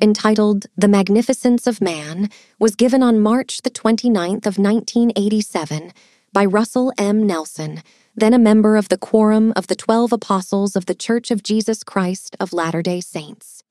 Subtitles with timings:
[0.00, 5.92] entitled The Magnificence of Man, was given on March the 29th of 1987
[6.32, 7.26] by Russell M.
[7.26, 7.82] Nelson,
[8.16, 11.82] then a member of the Quorum of the Twelve Apostles of the Church of Jesus
[11.82, 13.62] Christ of Latter-day Saints.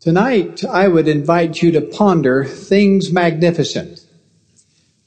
[0.00, 4.00] Tonight, I would invite you to ponder things magnificent.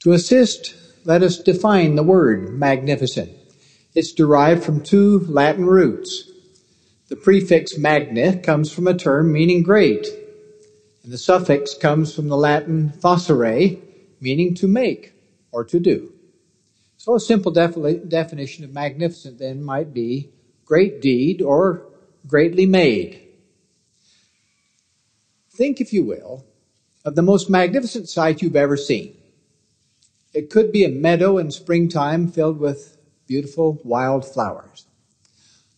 [0.00, 0.74] To assist,
[1.04, 3.30] let us define the word magnificent.
[3.94, 6.30] It's derived from two Latin roots.
[7.12, 10.06] The prefix magna comes from a term meaning great,
[11.02, 13.78] and the suffix comes from the Latin facere,
[14.18, 15.12] meaning to make
[15.50, 16.14] or to do.
[16.96, 20.30] So a simple defi- definition of magnificent then might be
[20.64, 21.82] great deed or
[22.26, 23.20] greatly made.
[25.50, 26.46] Think, if you will,
[27.04, 29.14] of the most magnificent sight you've ever seen.
[30.32, 32.96] It could be a meadow in springtime filled with
[33.26, 34.86] beautiful wild flowers.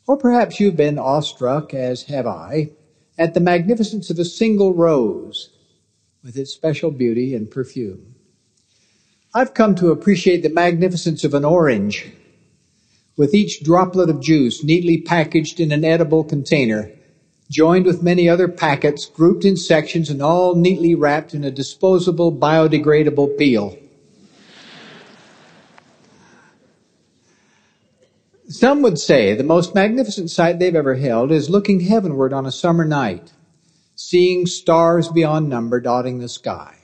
[0.06, 2.70] Or perhaps you've been awestruck, as have I,
[3.16, 5.50] at the magnificence of a single rose
[6.22, 8.14] with its special beauty and perfume.
[9.34, 12.12] I've come to appreciate the magnificence of an orange
[13.16, 16.91] with each droplet of juice neatly packaged in an edible container
[17.50, 22.33] joined with many other packets grouped in sections and all neatly wrapped in a disposable
[22.33, 23.77] biodegradable peel.
[28.55, 32.52] Some would say the most magnificent sight they've ever held is looking heavenward on a
[32.52, 33.33] summer night,
[33.96, 36.77] seeing stars beyond number dotting the sky.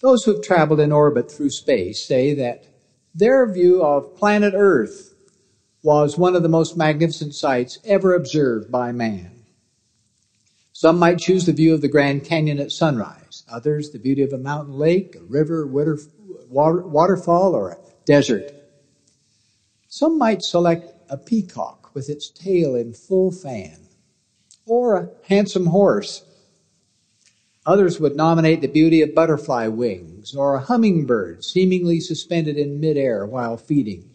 [0.00, 2.64] Those who have traveled in orbit through space say that
[3.14, 5.14] their view of planet Earth
[5.82, 9.44] was one of the most magnificent sights ever observed by man.
[10.72, 14.32] Some might choose the view of the Grand Canyon at sunrise, others the beauty of
[14.32, 15.98] a mountain lake, a river, water,
[16.48, 18.54] waterfall, or a desert.
[19.92, 23.88] Some might select a peacock with its tail in full fan,
[24.64, 26.22] or a handsome horse.
[27.66, 33.26] Others would nominate the beauty of butterfly wings, or a hummingbird seemingly suspended in midair
[33.26, 34.08] while feeding.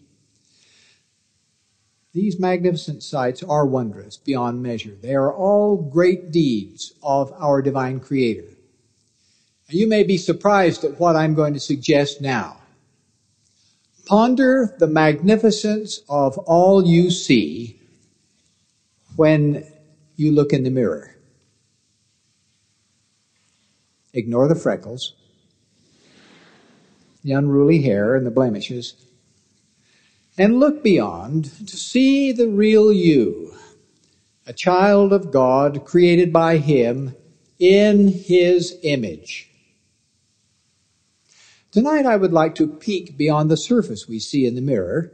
[2.14, 4.96] These magnificent sights are wondrous beyond measure.
[5.02, 8.48] They are all great deeds of our divine Creator.
[9.68, 12.62] You may be surprised at what I'm going to suggest now.
[14.06, 17.80] Ponder the magnificence of all you see
[19.16, 19.64] when
[20.16, 21.14] you look in the mirror.
[24.14, 25.14] Ignore the freckles,
[27.22, 28.94] the unruly hair, and the blemishes
[30.38, 33.54] and look beyond to see the real you,
[34.46, 37.14] a child of God created by Him
[37.58, 39.50] in His image.
[41.76, 45.12] Tonight I would like to peek beyond the surface we see in the mirror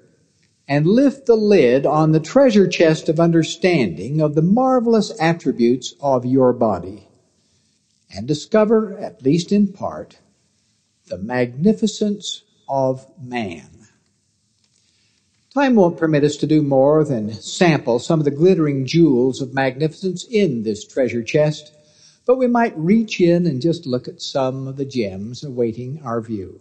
[0.68, 6.24] and lift the lid on the treasure chest of understanding of the marvelous attributes of
[6.24, 7.08] your body
[8.14, 10.18] and discover, at least in part,
[11.08, 13.88] the magnificence of man.
[15.52, 19.52] Time won't permit us to do more than sample some of the glittering jewels of
[19.52, 21.72] magnificence in this treasure chest,
[22.26, 26.20] but we might reach in and just look at some of the gems awaiting our
[26.20, 26.60] view.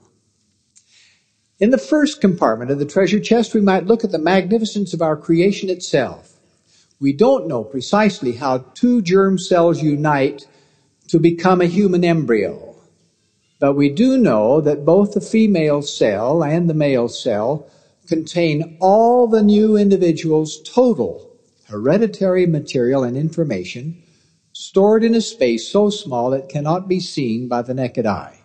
[1.59, 5.01] In the first compartment of the treasure chest, we might look at the magnificence of
[5.01, 6.39] our creation itself.
[6.99, 10.47] We don't know precisely how two germ cells unite
[11.09, 12.75] to become a human embryo,
[13.59, 17.67] but we do know that both the female cell and the male cell
[18.07, 21.29] contain all the new individual's total
[21.67, 24.01] hereditary material and information
[24.53, 28.41] stored in a space so small it cannot be seen by the naked eye.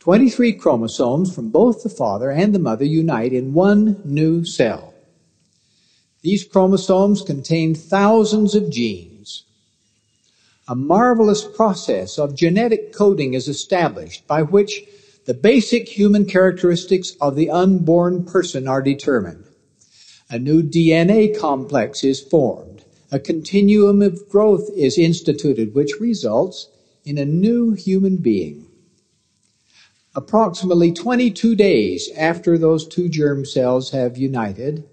[0.00, 4.92] 23 chromosomes from both the father and the mother unite in one new cell.
[6.22, 9.44] These chromosomes contain thousands of genes.
[10.66, 14.82] A marvelous process of genetic coding is established by which
[15.26, 19.44] the basic human characteristics of the unborn person are determined.
[20.30, 22.71] A new DNA complex is formed.
[23.12, 26.68] A continuum of growth is instituted, which results
[27.04, 28.66] in a new human being.
[30.14, 34.88] Approximately 22 days after those two germ cells have united,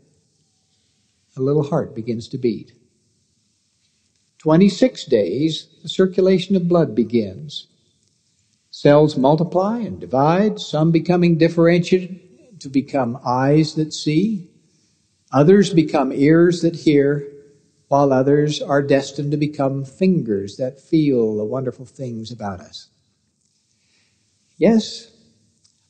[1.37, 2.73] a little heart begins to beat.
[4.39, 7.67] 26 days, the circulation of blood begins.
[8.69, 14.49] Cells multiply and divide, some becoming differentiated to become eyes that see,
[15.31, 17.25] others become ears that hear,
[17.89, 22.87] while others are destined to become fingers that feel the wonderful things about us.
[24.57, 25.11] Yes,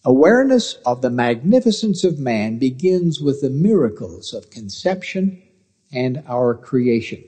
[0.05, 5.43] awareness of the magnificence of man begins with the miracles of conception
[5.91, 7.23] and our creation.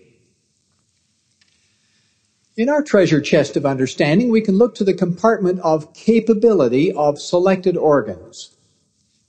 [2.56, 7.20] In our treasure chest of understanding, we can look to the compartment of capability of
[7.20, 8.56] selected organs.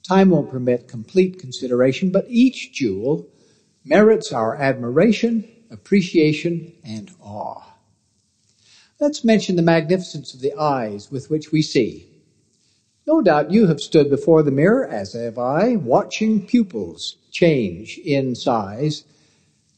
[0.07, 3.25] Time won't permit complete consideration, but each jewel
[3.85, 7.63] merits our admiration, appreciation, and awe.
[8.99, 12.07] Let's mention the magnificence of the eyes with which we see.
[13.05, 18.33] No doubt you have stood before the mirror, as have I, watching pupils change in
[18.35, 19.03] size,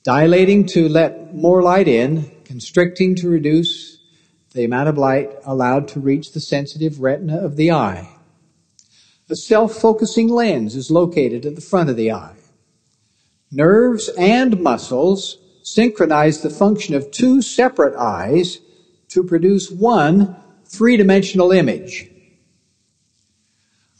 [0.03, 3.97] dilating to let more light in, constricting to reduce
[4.53, 8.07] the amount of light allowed to reach the sensitive retina of the eye.
[9.27, 12.34] A self-focusing lens is located at the front of the eye.
[13.55, 18.59] Nerves and muscles synchronize the function of two separate eyes
[19.07, 20.35] to produce one
[20.65, 22.11] three-dimensional image.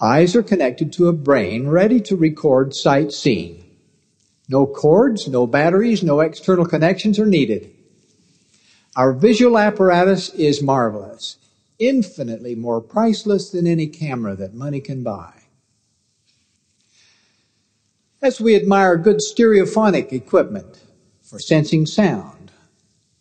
[0.01, 3.63] Eyes are connected to a brain ready to record sight seeing.
[4.49, 7.71] No cords, no batteries, no external connections are needed.
[8.97, 11.37] Our visual apparatus is marvelous,
[11.79, 15.34] infinitely more priceless than any camera that money can buy.
[18.25, 20.81] As we admire good stereophonic equipment
[21.21, 22.51] for sensing sound,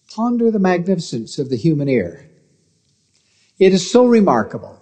[0.09, 2.31] ponder the magnificence of the human ear.
[3.59, 4.81] It is so remarkable,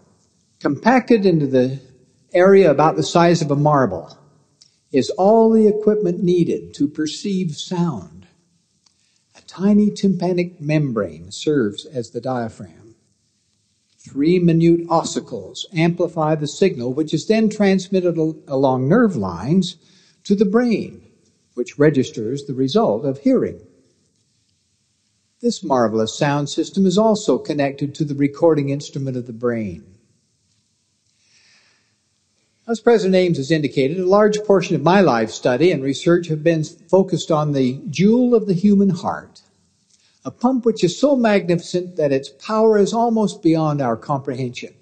[0.61, 1.81] compacted into the
[2.33, 4.17] area about the size of a marble,
[4.93, 8.29] is all the equipment needed to perceive sound
[9.37, 12.95] A tiny tympanic membrane serves as the diaphragm.
[13.99, 19.79] Three minute ossicles amplify the signal, which is then transmitted al- along nerve lines
[20.25, 21.03] to the brain,
[21.55, 23.61] which registers the result of hearing.
[25.41, 29.85] This marvelous sound system is also connected to the recording instrument of the brain.
[32.69, 36.45] As President Ames has indicated, a large portion of my life study and research have
[36.45, 39.43] been focused on the jewel of the human heart,
[40.25, 44.73] a pump which is so magnificent that its power is almost beyond our comprehension.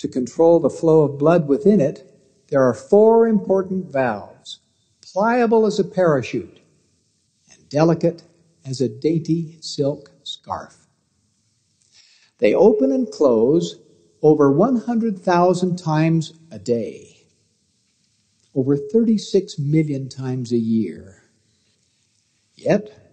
[0.00, 2.15] To control the flow of blood within it,
[2.48, 4.60] there are four important valves,
[5.00, 6.60] pliable as a parachute
[7.52, 8.22] and delicate
[8.64, 10.86] as a dainty silk scarf.
[12.38, 13.76] They open and close
[14.22, 17.16] over 100,000 times a day,
[18.54, 21.22] over 36 million times a year.
[22.54, 23.12] Yet,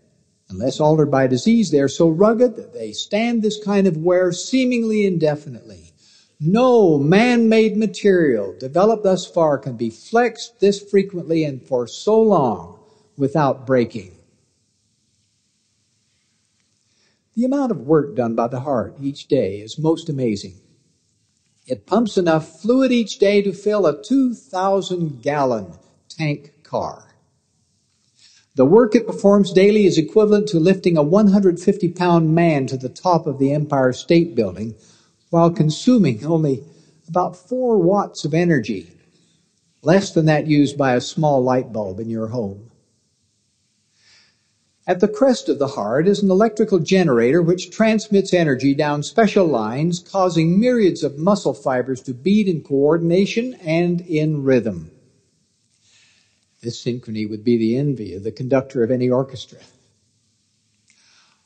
[0.50, 4.31] unless altered by disease, they are so rugged that they stand this kind of wear
[4.31, 5.93] seemingly indefinitely.
[6.39, 12.80] No man-made material developed thus far can be flexed this frequently and for so long
[13.18, 14.12] without breaking.
[17.35, 20.56] The amount of work done by the heart each day is most amazing.
[21.65, 25.74] It pumps enough fluid each day to fill a 2,000 gallon
[26.09, 27.15] tank car.
[28.56, 32.89] The work it performs daily is equivalent to lifting a 150 pound man to the
[32.89, 34.75] top of the Empire State Building
[35.34, 36.63] while consuming only
[37.08, 38.92] about 4 watts of energy,
[39.82, 42.70] less than that used by a small light bulb in your home.
[44.86, 49.48] At the crest of the heart is an electrical generator which transmits energy down special
[49.48, 54.92] lines, causing myriads of muscle fibers to beat in coordination and in rhythm.
[56.62, 59.58] This synchrony would be the envy of the conductor of any orchestra.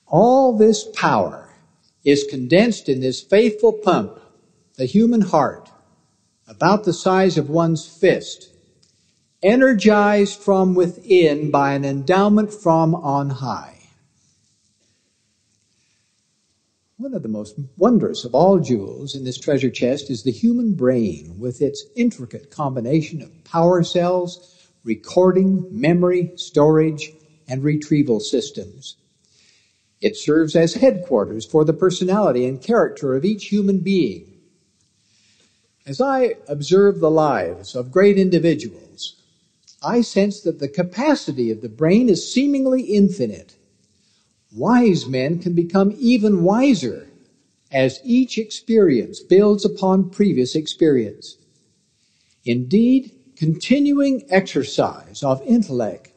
[0.07, 1.45] All this power
[2.07, 4.17] is condensed in this faithful pump,
[4.77, 5.69] the human heart,
[6.47, 8.49] about the size of one's fist,
[9.43, 13.77] energized from within by an endowment from on high.
[16.95, 20.75] One of the most wondrous of all jewels in this treasure chest is the human
[20.75, 27.11] brain with its intricate combination of power cells, recording, memory, storage,
[27.49, 28.95] and retrieval systems.
[30.01, 34.33] It serves as headquarters for the personality and character of each human being.
[35.85, 39.15] As I observe the lives of great individuals,
[39.81, 43.55] I sense that the capacity of the brain is seemingly infinite.
[44.53, 47.07] Wise men can become even wiser
[47.71, 51.37] as each experience builds upon previous experience.
[52.45, 56.11] Indeed, continuing exercise of intellect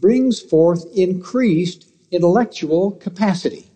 [0.00, 3.70] brings forth increased intellectual capacity.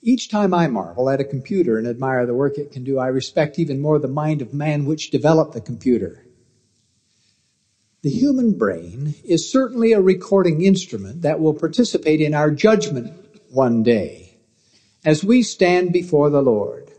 [0.00, 3.08] Each time I marvel at a computer and admire the work it can do, I
[3.08, 6.24] respect even more the mind of man which developed the computer.
[8.02, 13.12] The human brain is certainly a recording instrument that will participate in our judgment
[13.50, 14.38] one day
[15.04, 16.92] as we stand before the Lord.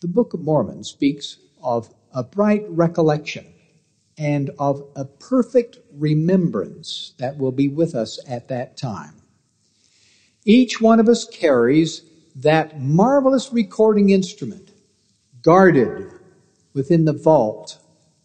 [0.00, 3.51] The Book of Mormon speaks of a bright recollection
[4.22, 9.14] and of a perfect remembrance that will be with us at that time.
[10.44, 12.02] Each one of us carries
[12.36, 14.70] that marvelous recording instrument
[15.42, 16.08] guarded
[16.72, 17.78] within the vault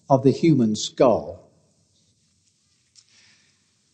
[0.08, 1.50] of the human skull.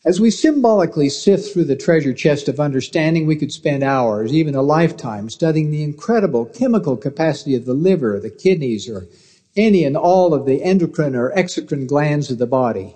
[0.03, 4.55] As we symbolically sift through the treasure chest of understanding, we could spend hours, even
[4.55, 9.07] a lifetime, studying the incredible chemical capacity of the liver, the kidneys, or
[9.55, 12.95] any and all of the endocrine or exocrine glands of the body.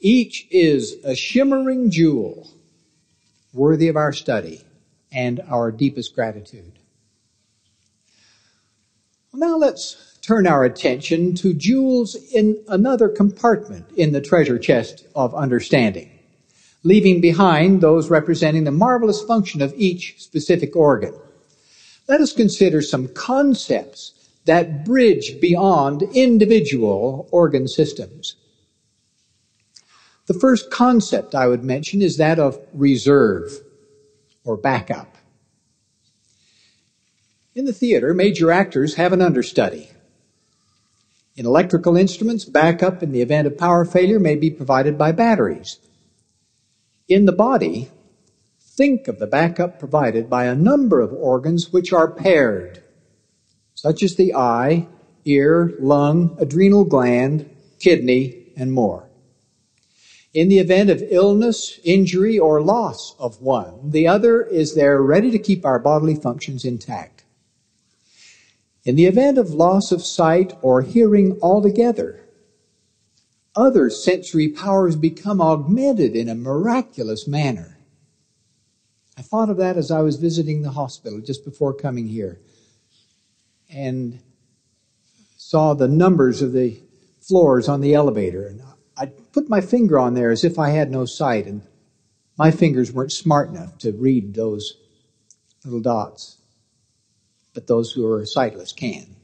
[0.00, 2.50] Each is a shimmering jewel
[3.52, 4.62] worthy of our study
[5.12, 6.72] and our deepest gratitude.
[9.34, 15.34] Now let's turn our attention to jewels in another compartment in the treasure chest of
[15.34, 16.10] understanding,
[16.82, 21.14] leaving behind those representing the marvelous function of each specific organ.
[22.08, 28.36] Let us consider some concepts that bridge beyond individual organ systems.
[30.26, 33.60] The first concept I would mention is that of reserve
[34.44, 35.16] or backup.
[37.54, 39.90] In the theater, major actors have an understudy.
[41.36, 45.78] In electrical instruments, backup in the event of power failure may be provided by batteries.
[47.08, 47.90] In the body,
[48.60, 52.81] think of the backup provided by a number of organs which are paired,
[53.82, 54.86] such as the eye,
[55.24, 59.08] ear, lung, adrenal gland, kidney, and more.
[60.32, 65.32] In the event of illness, injury, or loss of one, the other is there ready
[65.32, 67.24] to keep our bodily functions intact.
[68.84, 72.20] In the event of loss of sight or hearing altogether,
[73.56, 77.78] other sensory powers become augmented in a miraculous manner.
[79.18, 82.38] I thought of that as I was visiting the hospital just before coming here
[83.72, 84.20] and
[85.36, 86.80] saw the numbers of the
[87.20, 88.46] floors on the elevator.
[88.46, 88.62] And
[88.96, 91.62] I put my finger on there as if I had no sight, and
[92.38, 94.74] my fingers weren't smart enough to read those
[95.64, 96.38] little dots
[97.54, 99.16] but those who are sightless can.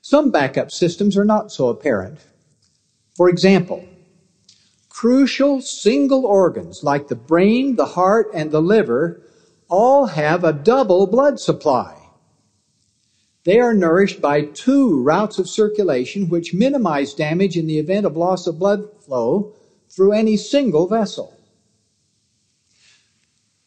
[0.00, 2.18] Some backup systems are not so apparent.
[3.16, 3.86] For example,
[4.88, 9.22] crucial single organs like the brain, the heart, and the liver
[9.68, 11.94] all have a double blood supply.
[13.48, 18.14] They are nourished by two routes of circulation which minimize damage in the event of
[18.14, 19.54] loss of blood flow
[19.88, 21.34] through any single vessel.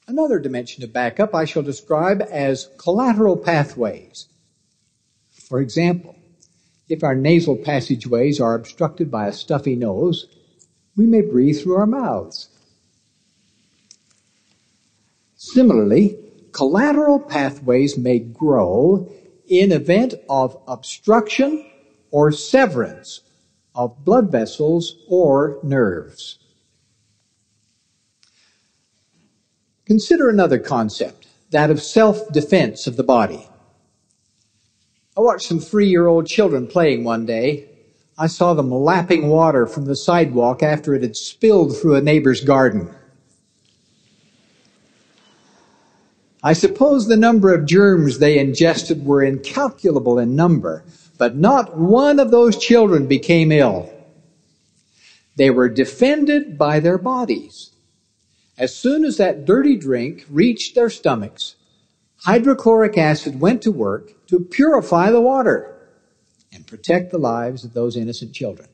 [0.08, 4.28] Another dimension of backup I shall describe as collateral pathways.
[5.32, 6.16] For example,
[6.88, 10.28] if our nasal passageways are obstructed by a stuffy nose,
[10.96, 12.50] we may breathe through our mouths.
[15.38, 16.20] Similarly,
[16.52, 19.12] collateral pathways may grow
[19.52, 21.70] in event of obstruction
[22.10, 23.20] or severance
[23.76, 26.40] of blood vessels or nerves.
[29.86, 33.46] Consider another concept, that of self-defense of the body.
[35.18, 37.68] I watched some three-year-old children playing one day.
[38.18, 42.42] I saw them lapping water from the sidewalk after it had spilled through a neighbor's
[42.42, 42.90] garden.
[46.44, 50.84] I suppose the number of germs they ingested were incalculable in number,
[51.18, 53.92] but not one of those children became ill.
[55.36, 57.72] They were defended by their bodies.
[58.58, 61.56] As soon as that dirty drink reached their stomachs,
[62.18, 65.76] hydrochloric acid went to work to purify the water
[66.52, 68.68] and protect the lives of those innocent children.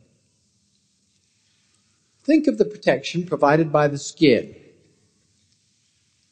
[2.24, 4.56] Think of the protection provided by the skin.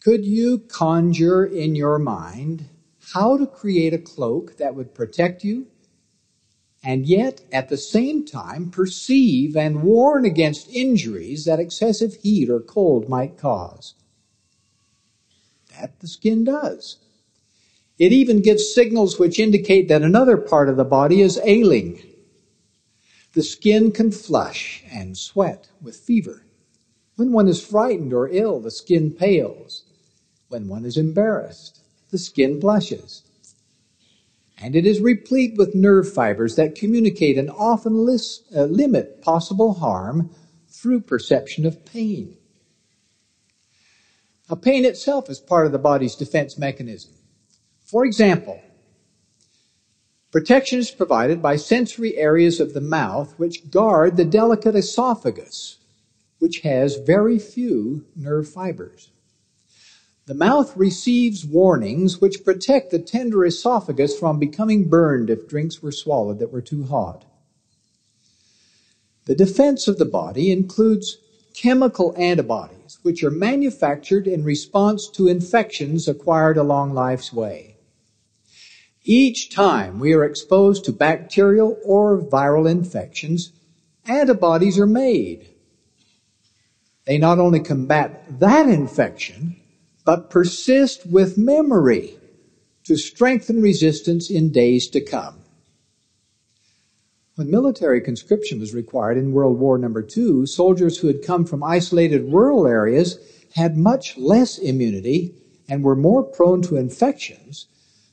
[0.05, 2.67] Could you conjure in your mind
[3.13, 5.65] how to create a cloak that would protect you
[6.83, 12.59] and yet at the same time perceive and warn against injuries that excessive heat or
[12.59, 13.95] cold might cause.
[15.71, 16.97] That the skin does.
[17.97, 21.99] It even gives signals which indicate that another part of the body is ailing.
[23.33, 26.45] The skin can flush and sweat with fever.
[27.15, 29.81] When one is frightened or ill, the skin pales.
[30.49, 33.23] When one is embarrassed, the skin blushes
[34.57, 37.93] and it is replete with nerve fibers that communicate and often
[38.55, 40.29] uh, limit possible harm
[40.69, 42.37] through perception of pain.
[44.49, 47.11] Now, pain itself is part of the body's defense mechanism.
[47.83, 48.61] For example,
[50.31, 55.79] protection is provided by sensory areas of the mouth which guard the delicate esophagus,
[56.39, 59.11] which has very few nerve fibers.
[60.27, 65.91] The mouth receives warnings which protect the tender esophagus from becoming burned if drinks were
[65.91, 67.25] swallowed that were too hot.
[69.25, 71.17] The defense of the body includes
[71.53, 77.77] chemical antibodies, which are manufactured in response to infections acquired along life's way.
[79.03, 83.51] Each time we are exposed to bacterial or viral infections,
[84.07, 85.49] antibodies are made.
[87.05, 89.57] They not only combat that infection,
[90.05, 92.17] but persist with memory
[92.83, 95.41] to strengthen resistance in days to come.
[97.35, 102.31] When military conscription was required in World War II, soldiers who had come from isolated
[102.31, 103.17] rural areas
[103.55, 105.35] had much less immunity
[105.67, 107.67] and were more prone to infections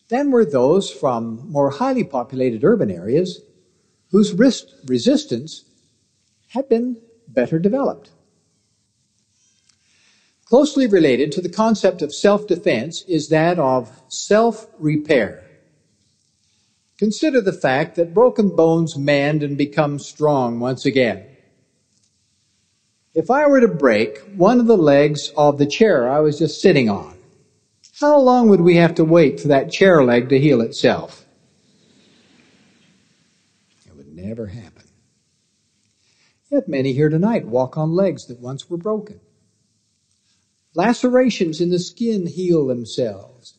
[0.08, 3.40] than were those from more highly populated urban areas
[4.10, 5.64] whose risk resistance
[6.48, 6.96] had been
[7.28, 8.10] better developed.
[10.52, 15.42] Closely related to the concept of self-defense is that of self-repair.
[16.98, 21.24] Consider the fact that broken bones mend and become strong once again.
[23.14, 26.60] If I were to break one of the legs of the chair I was just
[26.60, 27.16] sitting on,
[27.98, 31.24] how long would we have to wait for that chair leg to heal itself?
[33.86, 34.84] It would never happen.
[36.50, 39.18] Yet many here tonight walk on legs that once were broken.
[40.74, 43.58] Lacerations in the skin heal themselves.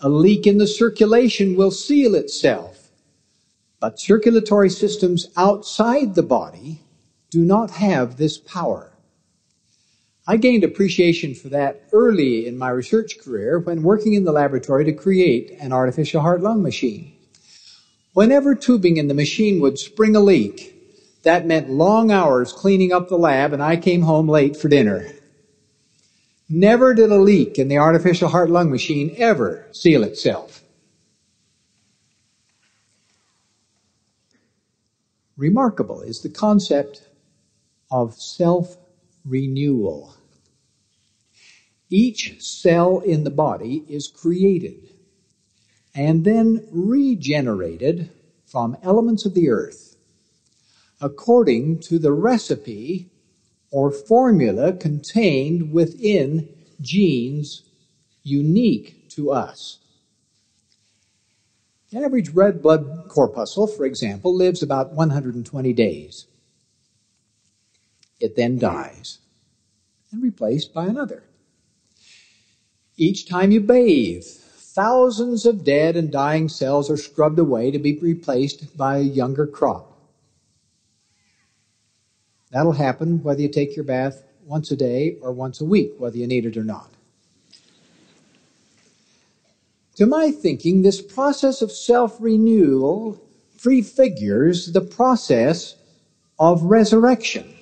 [0.00, 2.90] A leak in the circulation will seal itself.
[3.80, 6.80] But circulatory systems outside the body
[7.30, 8.92] do not have this power.
[10.26, 14.84] I gained appreciation for that early in my research career when working in the laboratory
[14.84, 17.12] to create an artificial heart-lung machine.
[18.12, 20.70] Whenever tubing in the machine would spring a leak,
[21.24, 25.10] that meant long hours cleaning up the lab and I came home late for dinner.
[26.48, 30.62] Never did a leak in the artificial heart lung machine ever seal itself.
[35.36, 37.08] Remarkable is the concept
[37.90, 38.76] of self
[39.24, 40.14] renewal.
[41.90, 44.90] Each cell in the body is created
[45.94, 48.10] and then regenerated
[48.46, 49.96] from elements of the earth
[51.00, 53.10] according to the recipe
[53.74, 56.48] or formula contained within
[56.80, 57.64] genes
[58.22, 59.80] unique to us.
[61.90, 66.26] The average red blood corpuscle, for example, lives about 120 days.
[68.20, 69.18] It then dies
[70.12, 71.24] and replaced by another.
[72.96, 77.98] Each time you bathe, thousands of dead and dying cells are scrubbed away to be
[77.98, 79.93] replaced by a younger crop.
[82.54, 86.16] That'll happen whether you take your bath once a day or once a week, whether
[86.16, 86.88] you need it or not.
[89.96, 93.20] To my thinking, this process of self renewal
[93.60, 95.74] prefigures the process
[96.38, 97.52] of resurrection.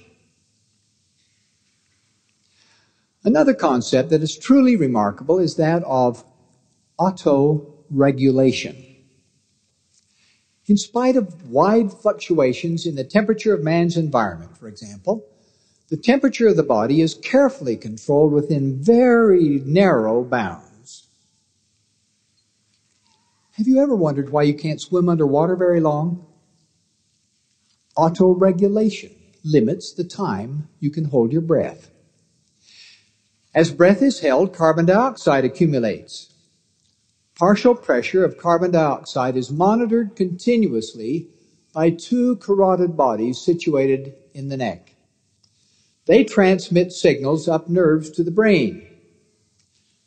[3.25, 6.23] Another concept that is truly remarkable is that of
[6.99, 8.92] auto-regulation.
[10.73, 15.23] In spite of wide fluctuations in the temperature of man's environment, for example,
[15.91, 21.09] the temperature of the body is carefully controlled within very narrow bounds.
[23.59, 26.25] Have you ever wondered why you can't swim underwater very long?
[27.99, 29.13] Autoregulation
[29.45, 31.91] limits the time you can hold your breath.
[33.55, 36.32] As breath is held, carbon dioxide accumulates.
[37.39, 41.29] Partial pressure of carbon dioxide is monitored continuously
[41.73, 44.95] by two carotid bodies situated in the neck.
[46.07, 48.87] They transmit signals up nerves to the brain.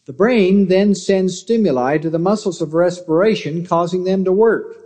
[0.06, 4.78] The brain then sends stimuli to the muscles of respiration, causing them to work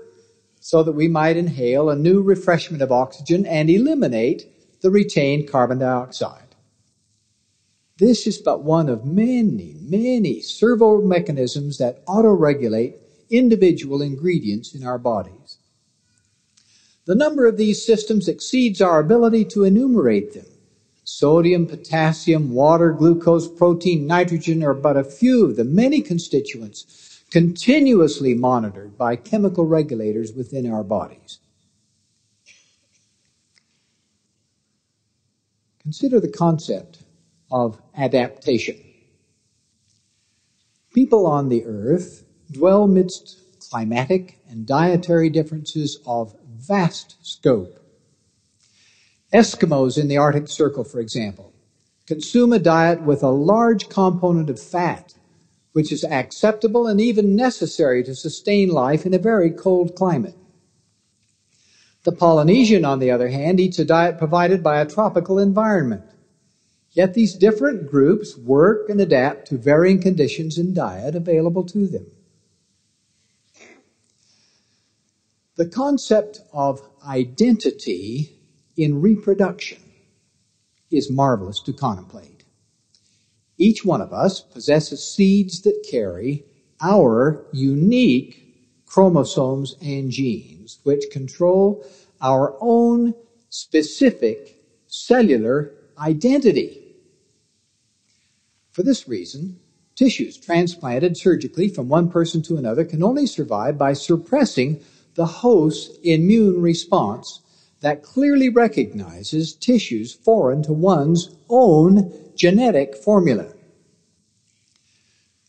[0.61, 4.45] so that we might inhale a new refreshment of oxygen and eliminate
[4.81, 6.48] the retained carbon dioxide.
[7.99, 12.95] This is but one of many, many servo mechanisms that auto-regulate
[13.29, 15.57] individual ingredients in our bodies.
[17.05, 20.45] The number of these systems exceeds our ability to enumerate them.
[21.03, 28.33] Sodium, potassium, water, glucose, protein, nitrogen are but a few of the many constituents continuously
[28.33, 31.39] monitored by chemical regulators within our bodies.
[35.81, 36.98] Consider the concept
[37.51, 38.77] of adaptation.
[40.93, 47.79] People on the earth dwell midst climatic and dietary differences of vast scope.
[49.33, 51.53] Eskimos in the Arctic Circle, for example,
[52.07, 55.13] consume a diet with a large component of fat,
[55.73, 60.35] which is acceptable and even necessary to sustain life in a very cold climate.
[62.03, 66.03] The Polynesian, on the other hand, eats a diet provided by a tropical environment.
[66.99, 72.07] Yet these different groups work and adapt to varying conditions and diet available to them.
[75.55, 78.37] The concept of identity
[78.75, 79.77] in reproduction
[80.91, 82.43] is marvelous to contemplate.
[83.57, 86.43] Each one of us possesses seeds that carry
[86.81, 91.81] our unique chromosomes and genes, which control
[92.21, 93.13] our own
[93.47, 96.78] specific cellular identity.
[98.79, 99.59] For this reason,
[99.93, 104.79] tissues transplanted surgically from one person to another can only survive by suppressing
[105.15, 107.41] the host's immune response
[107.81, 113.51] that clearly recognizes tissues foreign to one's own genetic formula.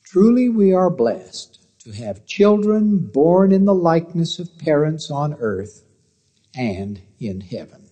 [0.03, 5.85] Truly, we are blessed to have children born in the likeness of parents on earth
[6.57, 7.91] and in heaven.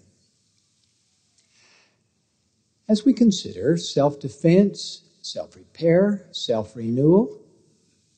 [2.88, 7.40] As we consider self defense, self repair, self renewal,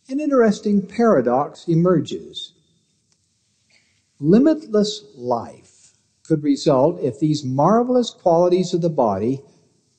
[0.08, 2.52] an interesting paradox emerges.
[4.18, 9.40] Limitless life could result if these marvelous qualities of the body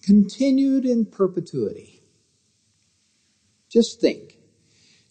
[0.01, 2.01] continued in perpetuity.
[3.69, 4.37] Just think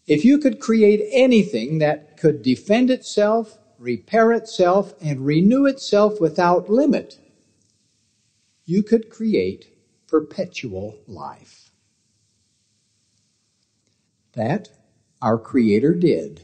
[0.06, 6.70] if you could create anything that could defend itself, repair itself, and renew itself without
[6.70, 7.18] limit,
[8.64, 9.68] you could create
[10.08, 11.59] perpetual life.
[14.34, 14.70] That
[15.20, 16.42] our Creator did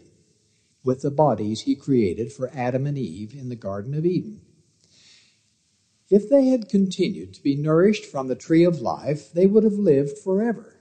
[0.85, 4.41] with the bodies he created for Adam and Eve in the Garden of Eden.
[6.09, 9.73] If they had continued to be nourished from the tree of life, they would have
[9.75, 10.77] lived forever.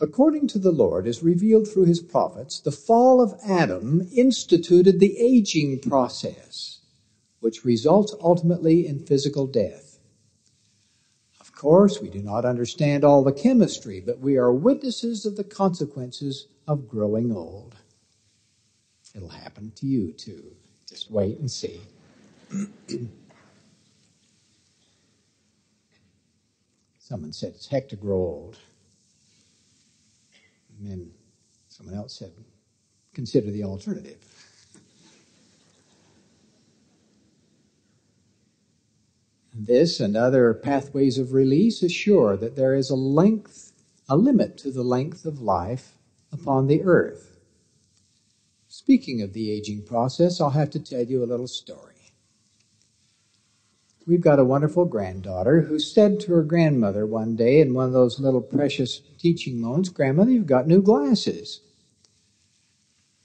[0.00, 5.18] According to the Lord, as revealed through his prophets, the fall of Adam instituted the
[5.18, 6.80] aging process,
[7.40, 9.95] which results ultimately in physical death.
[11.56, 16.48] Course, we do not understand all the chemistry, but we are witnesses of the consequences
[16.68, 17.74] of growing old.
[19.14, 20.54] It'll happen to you too.
[20.86, 21.80] Just wait and see.
[26.98, 28.58] Someone said it's heck to grow old.
[30.78, 31.10] And then
[31.68, 32.32] someone else said,
[33.14, 34.35] consider the alternative.
[39.58, 43.72] This and other pathways of release assure that there is a length,
[44.06, 45.96] a limit to the length of life
[46.30, 47.38] upon the earth.
[48.68, 52.12] Speaking of the aging process, I'll have to tell you a little story.
[54.06, 57.92] We've got a wonderful granddaughter who said to her grandmother one day in one of
[57.94, 61.62] those little precious teaching moments, Grandmother, you've got new glasses.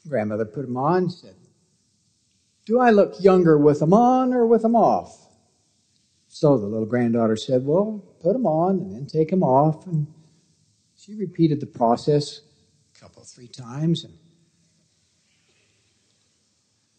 [0.08, 1.36] Grandmother put them on and said,
[2.66, 5.28] Do I look younger with them on or with them off?
[6.34, 9.86] So the little granddaughter said, Well, put them on and then take them off.
[9.86, 10.08] And
[10.98, 12.40] she repeated the process
[12.96, 14.06] a couple, three times.
[14.06, 14.14] And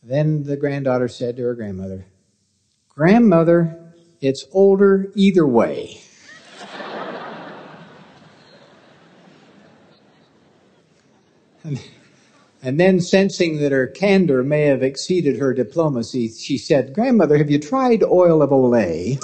[0.03, 2.05] then the granddaughter said to her grandmother,
[2.90, 6.03] Grandmother, it's older either way.
[11.64, 11.81] and,
[12.62, 17.51] and then, sensing that her candor may have exceeded her diplomacy, she said, Grandmother, have
[17.51, 19.18] you tried oil of Olay?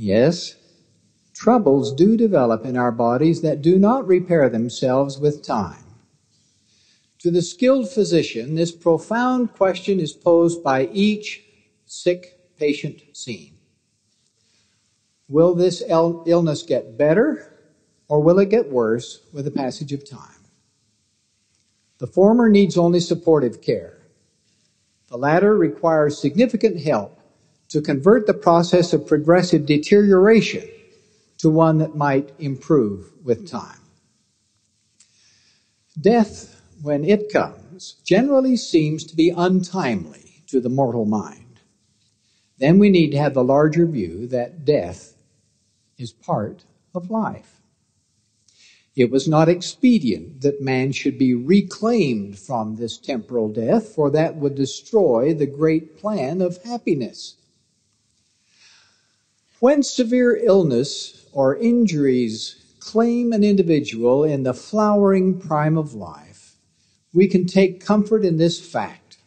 [0.00, 0.54] Yes,
[1.34, 5.84] troubles do develop in our bodies that do not repair themselves with time.
[7.18, 11.42] To the skilled physician, this profound question is posed by each
[11.88, 13.54] sick patient seen.
[15.28, 17.52] Will this illness get better
[18.08, 20.44] or will it get worse with the passage of time?
[21.98, 23.98] The former needs only supportive care.
[25.08, 27.18] The latter requires significant help
[27.68, 30.68] to convert the process of progressive deterioration
[31.38, 33.80] to one that might improve with time.
[36.00, 41.47] Death, when it comes, generally seems to be untimely to the mortal mind.
[42.58, 45.14] Then we need to have the larger view that death
[45.96, 47.60] is part of life.
[48.96, 54.36] It was not expedient that man should be reclaimed from this temporal death, for that
[54.36, 57.36] would destroy the great plan of happiness.
[59.60, 66.56] When severe illness or injuries claim an individual in the flowering prime of life,
[67.12, 69.18] we can take comfort in this fact.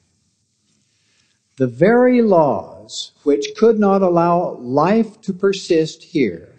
[1.57, 2.21] The very
[2.91, 6.49] laws which could not allow life to persist here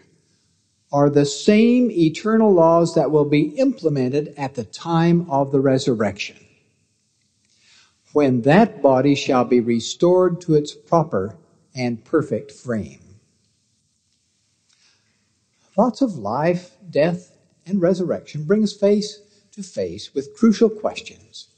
[0.90, 6.36] are the same eternal laws that will be implemented at the time of the resurrection,
[8.12, 11.34] when that body shall be restored to its proper
[11.74, 13.00] and perfect frame.
[15.74, 19.20] Thoughts of life, death, and resurrection bring us face
[19.52, 21.48] to face with crucial questions.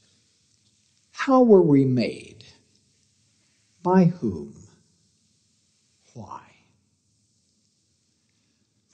[1.10, 2.44] How were we made?
[3.82, 4.63] By whom?
[6.14, 6.40] Why?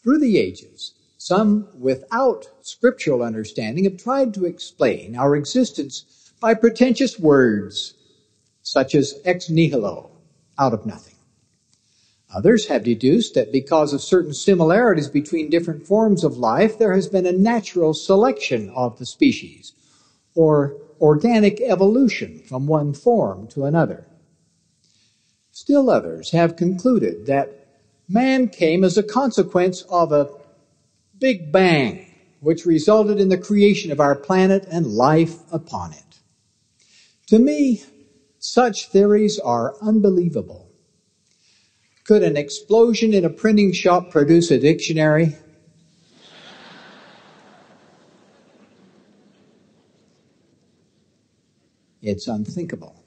[0.03, 7.19] Through the ages, some without scriptural understanding have tried to explain our existence by pretentious
[7.19, 7.95] words
[8.63, 10.11] such as ex nihilo,
[10.59, 11.17] out of nothing.
[12.35, 17.09] Others have deduced that because of certain similarities between different forms of life, there has
[17.09, 19.73] been a natural selection of the species,
[20.35, 24.07] or organic evolution from one form to another.
[25.53, 27.67] Still others have concluded that
[28.09, 30.31] man came as a consequence of a
[31.19, 32.07] big bang,
[32.41, 36.21] which resulted in the creation of our planet and life upon it.
[37.27, 37.83] To me,
[38.39, 40.71] such theories are unbelievable.
[42.05, 45.37] Could an explosion in a printing shop produce a dictionary?
[52.03, 53.05] It's unthinkable.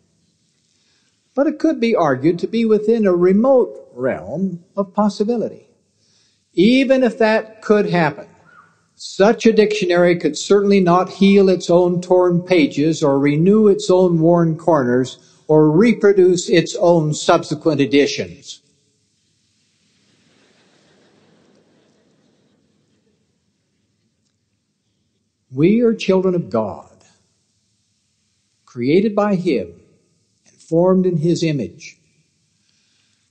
[1.36, 5.68] But it could be argued to be within a remote realm of possibility.
[6.54, 8.28] Even if that could happen,
[8.96, 14.20] such a dictionary could certainly not heal its own torn pages or renew its own
[14.20, 15.18] worn corners
[15.48, 18.62] or reproduce its own subsequent editions.
[25.52, 26.90] We are children of God,
[28.66, 29.83] created by Him
[30.70, 31.98] formed in His image.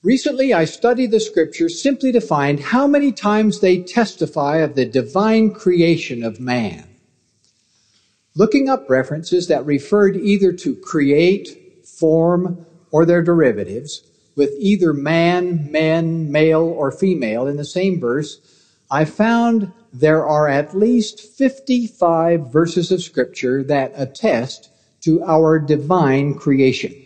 [0.02, 4.84] Recently, I studied the scriptures simply to find how many times they testify of the
[4.84, 6.88] divine creation of man.
[8.34, 14.02] Looking up references that referred either to create, form, or their derivatives,
[14.34, 18.38] with either man, men, male, or female in the same verse,
[18.90, 24.70] I found there are at least 55 verses of scripture that attest
[25.02, 27.01] to our divine creation.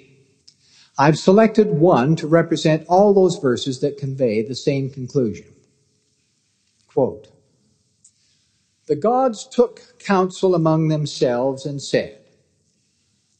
[0.98, 5.46] I've selected one to represent all those verses that convey the same conclusion.
[6.88, 7.28] Quote,
[8.86, 12.20] the gods took counsel among themselves and said,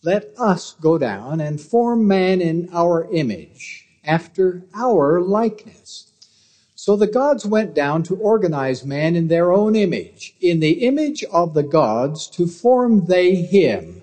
[0.03, 6.07] let us go down and form man in our image, after our likeness
[6.87, 10.37] so the gods went down to organize man in their own image.
[10.41, 14.03] In the image of the gods to form they him.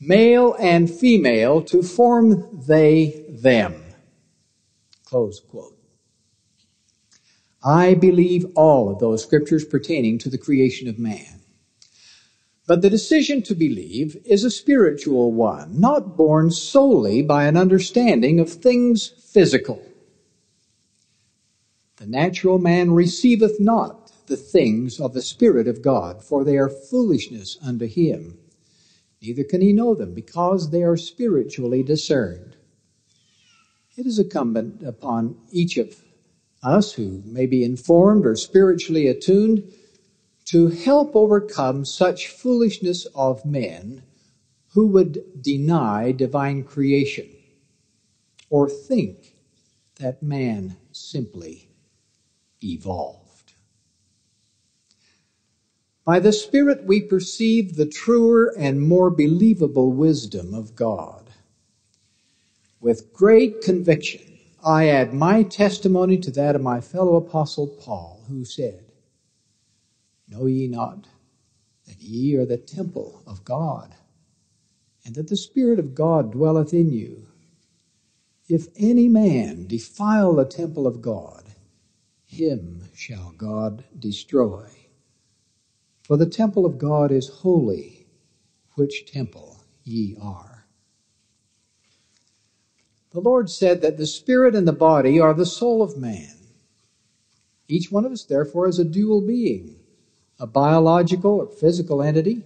[0.00, 3.82] Male and female to form they them.
[5.04, 5.78] Close quote.
[7.64, 11.40] I believe all of those scriptures pertaining to the creation of man.
[12.66, 18.38] But the decision to believe is a spiritual one, not born solely by an understanding
[18.38, 19.82] of things physical.
[21.96, 26.68] The natural man receiveth not the things of the Spirit of God, for they are
[26.68, 28.38] foolishness unto him.
[29.26, 32.56] Neither can he know them, because they are spiritually discerned.
[33.96, 35.96] It is incumbent upon each of
[36.62, 39.64] us who may be informed or spiritually attuned
[40.44, 44.04] to help overcome such foolishness of men
[44.74, 47.26] who would deny divine creation
[48.48, 49.34] or think
[49.98, 51.68] that man simply
[52.62, 53.25] evolved.
[56.06, 61.30] By the Spirit, we perceive the truer and more believable wisdom of God.
[62.80, 68.44] With great conviction, I add my testimony to that of my fellow apostle Paul, who
[68.44, 68.84] said,
[70.28, 71.08] Know ye not
[71.88, 73.96] that ye are the temple of God,
[75.04, 77.26] and that the Spirit of God dwelleth in you?
[78.48, 81.44] If any man defile the temple of God,
[82.26, 84.68] him shall God destroy.
[86.06, 88.06] For the temple of God is holy,
[88.76, 90.64] which temple ye are.
[93.10, 96.30] The Lord said that the spirit and the body are the soul of man.
[97.66, 99.80] Each one of us, therefore, is a dual being,
[100.38, 102.44] a biological or physical entity,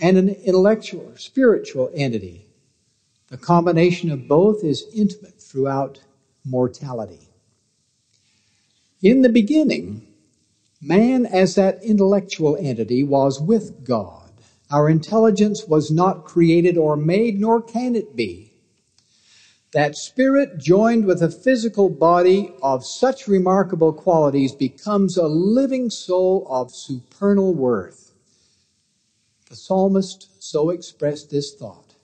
[0.00, 2.46] and an intellectual or spiritual entity.
[3.30, 5.98] The combination of both is intimate throughout
[6.44, 7.30] mortality.
[9.02, 10.06] In the beginning,
[10.82, 14.32] man as that intellectual entity was with God.
[14.70, 18.52] Our intelligence was not created or made, nor can it be.
[19.72, 26.46] That spirit joined with a physical body of such remarkable qualities becomes a living soul
[26.50, 28.12] of supernal worth.
[29.48, 31.94] The psalmist so expressed this thought.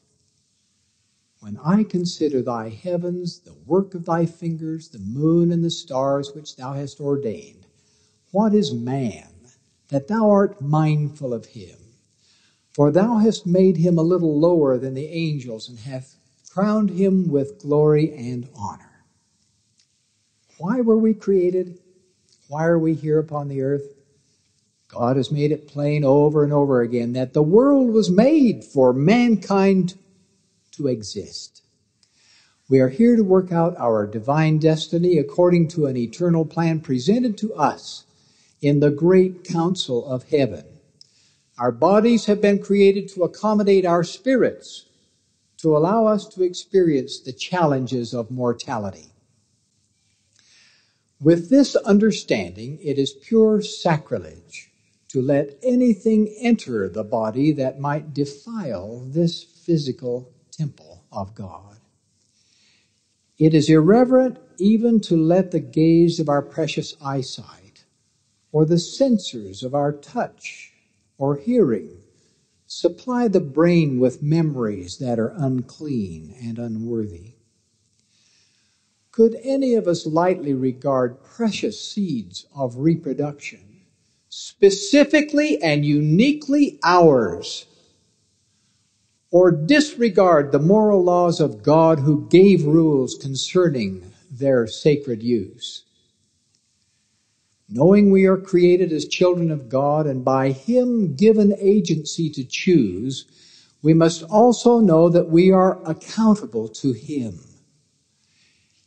[1.40, 6.32] When I consider thy heavens, the work of thy fingers, the moon and the stars
[6.34, 7.57] which thou hast ordained,
[8.30, 9.28] what is man
[9.88, 11.76] that thou art mindful of him?
[12.72, 16.16] For thou hast made him a little lower than the angels and hast
[16.50, 19.04] crowned him with glory and honor.
[20.58, 21.78] Why were we created?
[22.48, 23.94] Why are we here upon the earth?
[24.88, 28.92] God has made it plain over and over again that the world was made for
[28.92, 29.94] mankind
[30.72, 31.62] to exist.
[32.68, 37.36] We are here to work out our divine destiny according to an eternal plan presented
[37.38, 38.04] to us
[38.60, 40.64] in the great council of heaven.
[41.58, 44.86] Our bodies have been created to accommodate our spirits,
[45.58, 49.12] to allow us to experience the challenges of mortality.
[51.20, 54.70] With this understanding, it is pure sacrilege
[55.08, 61.78] to let anything enter the body that might defile this physical temple of God.
[63.38, 67.67] It is irreverent even to let the gaze of our precious eyesight
[68.52, 70.72] or the sensors of our touch
[71.18, 71.98] or hearing
[72.66, 77.32] supply the brain with memories that are unclean and unworthy.
[79.10, 83.82] Could any of us lightly regard precious seeds of reproduction,
[84.28, 87.66] specifically and uniquely ours,
[89.30, 95.84] or disregard the moral laws of God who gave rules concerning their sacred use.
[97.68, 103.26] Knowing we are created as children of God and by Him given agency to choose,
[103.82, 107.40] we must also know that we are accountable to Him.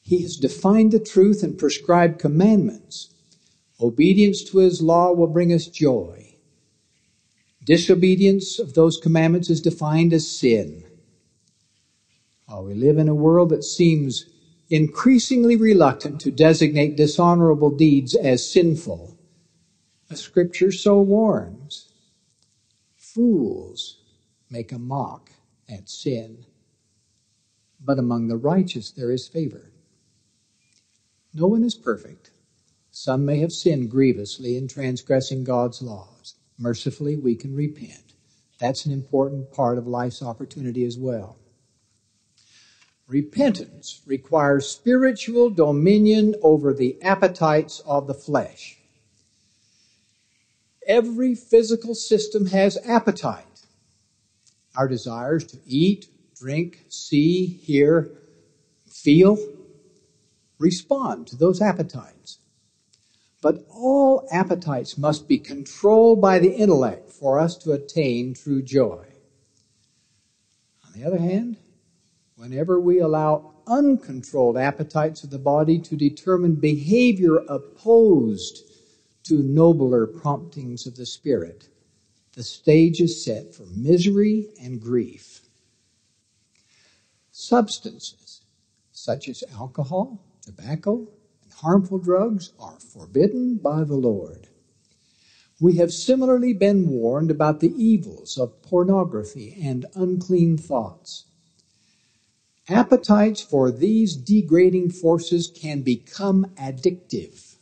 [0.02, 3.14] He has defined the truth and prescribed commandments.
[3.80, 6.36] Obedience to His law will bring us joy.
[7.64, 10.84] Disobedience of those commandments is defined as sin.
[12.48, 14.26] While we live in a world that seems
[14.72, 19.18] increasingly reluctant to designate dishonorable deeds as sinful,
[20.10, 21.94] a scripture so warns.
[22.98, 24.00] Fools
[24.50, 25.30] make a mock
[25.70, 26.46] at sin,
[27.80, 29.72] but among the righteous there is favor.
[31.34, 32.32] No one is perfect.
[32.90, 38.14] Some may have sinned grievously in transgressing God's laws mercifully we can repent.
[38.60, 41.38] That's an important part of life's opportunity as well.
[43.08, 48.78] Repentance requires spiritual dominion over the appetites of the flesh.
[50.88, 53.46] Every physical system has appetite.
[54.76, 58.12] Our desires to eat, drink, see, hear,
[58.88, 59.38] feel
[60.62, 62.38] respond to those appetites.
[63.42, 69.06] But all appetites must be controlled by the intellect for us to attain true joy.
[70.86, 71.58] On the other hand,
[72.42, 78.64] whenever we allow uncontrolled appetites of the body to determine behavior opposed
[79.22, 81.68] to nobler promptings of the spirit,
[82.34, 85.42] the stage is set for misery and grief.
[87.32, 88.42] Substances
[88.92, 91.08] such as alcohol, tobacco,
[91.44, 94.48] and harmful drugs are forbidden by the Lord.
[95.60, 101.26] We have similarly been warned about the evils of pornography and unclean thoughts.
[102.72, 107.56] Appetites for these degrading forces can become addictive.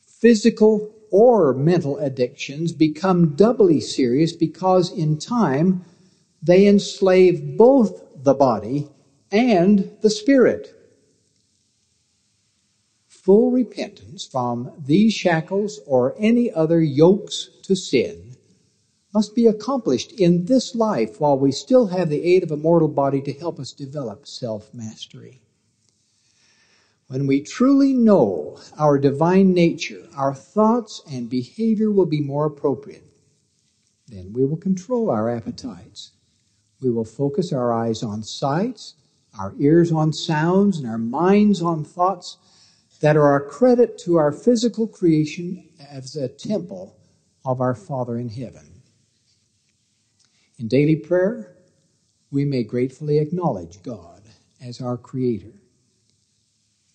[0.00, 5.84] Physical or mental addictions become doubly serious because in time
[6.42, 8.88] they enslave both the body
[9.30, 10.72] and the spirit
[13.06, 18.25] full repentance from these shackles or any other yokes to sin
[19.16, 22.86] must be accomplished in this life while we still have the aid of a mortal
[22.86, 25.40] body to help us develop self mastery.
[27.08, 33.04] When we truly know our divine nature, our thoughts and behavior will be more appropriate.
[34.06, 36.12] Then we will control our appetites.
[36.82, 38.96] We will focus our eyes on sights,
[39.38, 42.36] our ears on sounds, and our minds on thoughts
[43.00, 46.98] that are a credit to our physical creation as a temple
[47.46, 48.75] of our Father in heaven.
[50.58, 51.54] In daily prayer,
[52.30, 54.22] we may gratefully acknowledge God
[54.62, 55.52] as our Creator.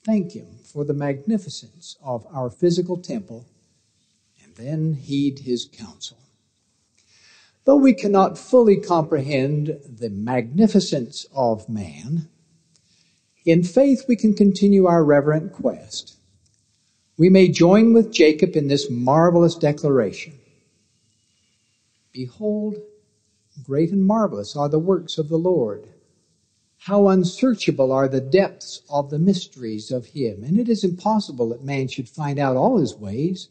[0.03, 3.45] Thank Him for the magnificence of our physical temple,
[4.43, 6.17] and then heed His counsel.
[7.65, 12.27] Though we cannot fully comprehend the magnificence of man,
[13.45, 16.15] in faith we can continue our reverent quest.
[17.15, 20.33] We may join with Jacob in this marvelous declaration.
[22.11, 22.77] Behold,
[23.63, 25.89] great and marvelous are the works of the Lord.
[26.79, 30.43] How unsearchable are the depths of the mysteries of him.
[30.43, 33.49] And it is impossible that man should find out all his ways.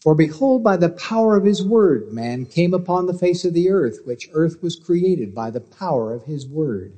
[0.00, 3.70] For behold, by the power of his word, man came upon the face of the
[3.70, 6.92] earth, which earth was created by the power of his word.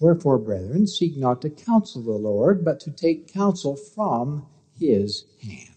[0.00, 4.46] Wherefore, brethren, seek not to counsel the Lord, but to take counsel from
[4.78, 5.75] his hand.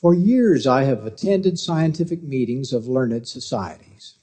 [0.00, 4.14] For years I have attended scientific meetings of learned societies.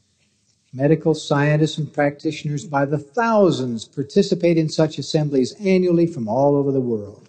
[0.72, 6.72] Medical scientists and practitioners by the thousands participate in such assemblies annually from all over
[6.72, 7.28] the world.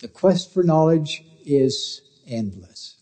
[0.00, 2.96] The quest for knowledge is endless.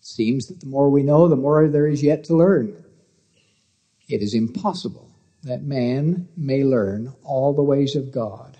[0.00, 2.84] It seems that the more we know, the more there is yet to learn.
[4.06, 5.10] It is impossible
[5.44, 8.58] that man may learn all the ways of God.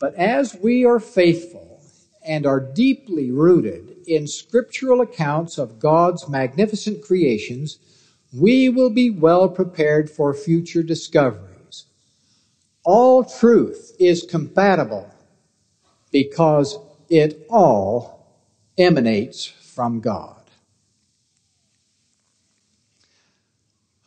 [0.00, 1.82] But as we are faithful
[2.24, 7.78] and are deeply rooted in scriptural accounts of God's magnificent creations,
[8.32, 11.86] we will be well prepared for future discoveries.
[12.84, 15.10] All truth is compatible
[16.12, 16.78] because
[17.08, 18.26] it all
[18.78, 20.36] emanates from God.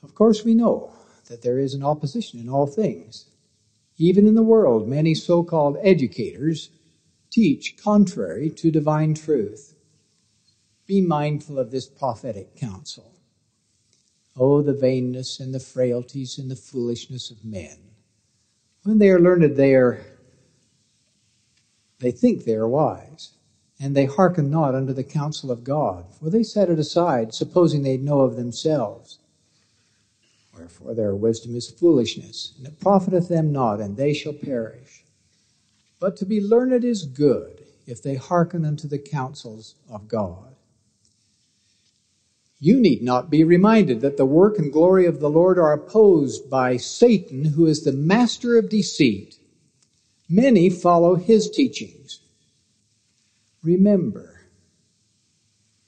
[0.01, 0.91] Of course, we know
[1.27, 3.25] that there is an opposition in all things.
[3.97, 6.69] Even in the world, many so called educators
[7.31, 9.72] teach contrary to divine truth.
[10.93, 13.15] Be mindful of this prophetic counsel.
[14.37, 17.79] Oh, the vainness and the frailties and the foolishness of men.
[18.83, 20.05] When they are learned, they are
[21.97, 23.31] they think they are wise,
[23.79, 27.81] and they hearken not unto the counsel of God, for they set it aside, supposing
[27.81, 29.17] they know of themselves.
[30.55, 35.03] Wherefore their wisdom is foolishness, and it profiteth them not, and they shall perish.
[35.99, 40.53] But to be learned is good, if they hearken unto the counsels of God.
[42.64, 46.49] You need not be reminded that the work and glory of the Lord are opposed
[46.49, 49.38] by Satan, who is the master of deceit
[50.30, 52.22] Many follow his teachings.
[53.61, 54.47] Remember,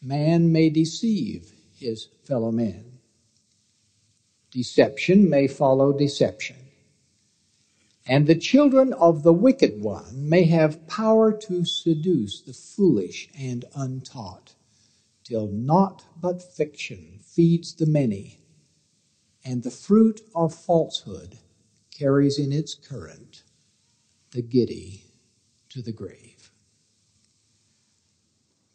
[0.01, 2.99] man may deceive his fellow men.
[4.51, 6.57] Deception may follow deception.
[8.05, 13.65] And the children of the wicked one may have power to seduce the foolish and
[13.75, 14.54] untaught,
[15.25, 18.39] till naught but fiction feeds the many,
[19.43, 21.39] and the fruit of falsehood
[21.91, 23.43] carries in its current
[24.31, 25.03] the giddy
[25.69, 26.51] to the grave.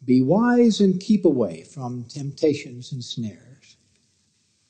[0.03, 3.77] Be wise and keep away from temptations and snares.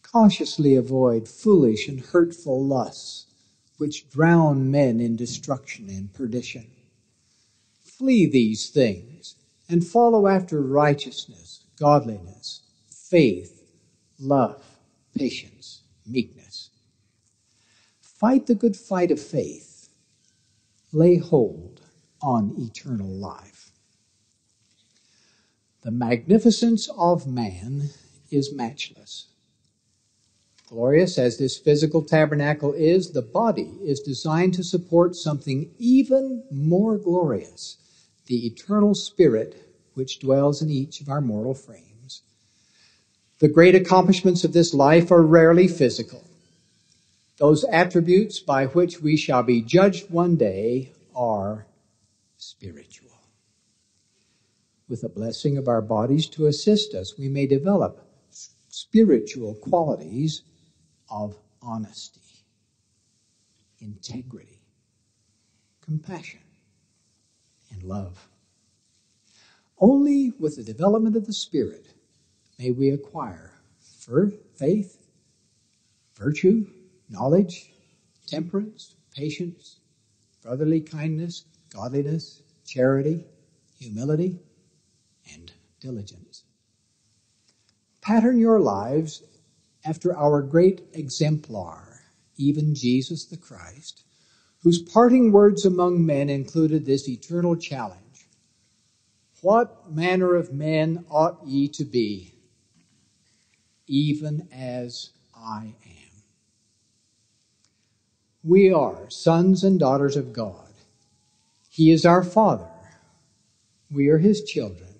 [0.03, 3.27] Cautiously avoid foolish and hurtful lusts,
[3.77, 6.69] which drown men in destruction and perdition.
[7.81, 9.35] Flee these things
[9.69, 12.61] and follow after righteousness, godliness,
[13.09, 13.63] faith,
[14.19, 14.63] love,
[15.17, 16.69] patience, meekness.
[17.99, 19.89] Fight the good fight of faith
[20.93, 21.81] lay hold
[22.21, 23.71] on eternal life.
[25.81, 27.89] The magnificence of man
[28.29, 29.29] is matchless.
[30.69, 36.97] Glorious as this physical tabernacle is, the body is designed to support something even more
[36.99, 37.77] glorious
[38.27, 42.21] the eternal spirit which dwells in each of our mortal frames.
[43.39, 46.23] The great accomplishments of this life are rarely physical.
[47.37, 51.65] Those attributes by which we shall be judged one day are
[52.37, 53.09] spiritual.
[54.87, 58.07] With the blessing of our bodies to assist us, we may develop
[58.69, 60.43] spiritual qualities
[61.09, 62.45] of honesty,
[63.79, 64.61] integrity,
[65.81, 66.41] compassion,
[67.71, 68.27] and love.
[69.81, 71.87] Only with the development of the Spirit
[72.59, 73.51] may we acquire
[74.55, 75.07] faith,
[76.15, 76.67] virtue,
[77.09, 77.73] knowledge,
[78.27, 79.79] temperance, patience,
[80.43, 83.25] brotherly kindness, godliness, charity,
[83.79, 84.37] humility,
[85.33, 86.43] and diligence.
[88.01, 89.23] Pattern your lives
[89.83, 92.01] after our great exemplar,
[92.37, 94.03] even Jesus the Christ,
[94.61, 98.10] whose parting words among men included this eternal challenge
[99.41, 102.35] What manner of men ought ye to be?
[103.87, 106.11] Even as I am.
[108.43, 110.67] We are sons and daughters of God.
[111.69, 112.69] He is our Father.
[113.89, 114.93] We are His children.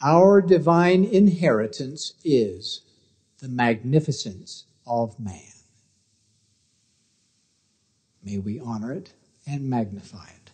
[0.00, 2.82] Our divine inheritance is
[3.40, 5.40] the magnificence of man.
[8.22, 9.12] May we honor it
[9.46, 10.50] and magnify it.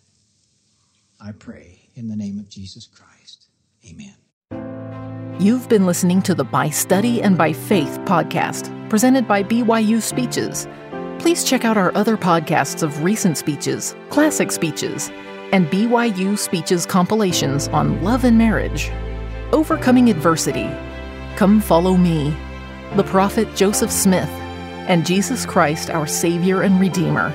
[1.21, 3.47] I pray in the name of Jesus Christ.
[3.87, 4.17] Amen.
[5.39, 10.67] You've been listening to the By Study and by Faith podcast, presented by BYU Speeches.
[11.19, 15.11] Please check out our other podcasts of recent speeches, classic speeches,
[15.53, 18.91] and BYU Speeches compilations on love and marriage,
[19.53, 20.71] overcoming adversity,
[21.37, 22.35] come follow me,
[22.97, 24.29] the prophet Joseph Smith,
[24.89, 27.35] and Jesus Christ, our Savior and Redeemer